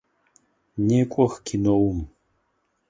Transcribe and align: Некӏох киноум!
Некӏох 0.87 1.33
киноум! 1.45 1.99